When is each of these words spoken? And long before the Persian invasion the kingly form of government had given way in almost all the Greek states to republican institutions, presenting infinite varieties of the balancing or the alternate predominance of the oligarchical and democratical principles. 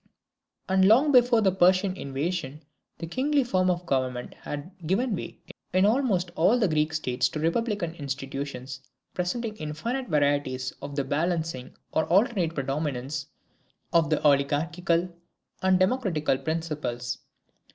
And 0.67 0.85
long 0.85 1.11
before 1.11 1.41
the 1.41 1.51
Persian 1.51 1.95
invasion 1.95 2.63
the 2.97 3.05
kingly 3.05 3.43
form 3.43 3.69
of 3.69 3.85
government 3.85 4.33
had 4.33 4.71
given 4.87 5.15
way 5.15 5.37
in 5.73 5.85
almost 5.85 6.31
all 6.35 6.57
the 6.57 6.67
Greek 6.67 6.91
states 6.91 7.29
to 7.29 7.39
republican 7.39 7.93
institutions, 7.93 8.81
presenting 9.13 9.55
infinite 9.57 10.07
varieties 10.07 10.73
of 10.81 10.95
the 10.95 11.03
balancing 11.03 11.75
or 11.91 12.05
the 12.05 12.09
alternate 12.09 12.55
predominance 12.55 13.27
of 13.93 14.09
the 14.09 14.19
oligarchical 14.25 15.07
and 15.61 15.77
democratical 15.77 16.39
principles. 16.39 17.19